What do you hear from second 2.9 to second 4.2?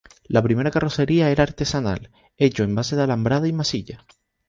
de alambrada y masilla.